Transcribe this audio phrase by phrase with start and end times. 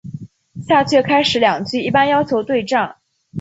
[0.67, 2.95] 下阕开始两句一般要求对仗。